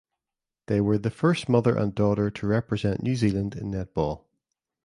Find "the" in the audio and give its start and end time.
0.97-1.11